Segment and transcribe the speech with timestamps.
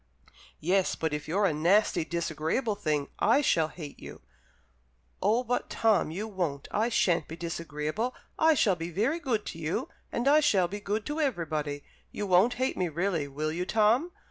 [0.59, 4.21] "Yes, but if you're a nasty, disagreeable thing, I shall hate you."
[5.21, 6.67] "Oh but, Tom, you won't!
[6.71, 8.15] I shan't be disagreeable.
[8.39, 11.83] I shall be very good to you, and I shall be good to everybody.
[12.11, 14.11] You won't hate me really, will you, Tom?"